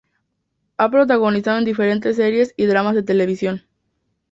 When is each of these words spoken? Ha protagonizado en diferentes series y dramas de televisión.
Ha 0.77 0.89
protagonizado 0.89 1.59
en 1.59 1.65
diferentes 1.65 2.15
series 2.15 2.55
y 2.57 2.65
dramas 2.65 2.95
de 2.95 3.03
televisión. 3.03 3.61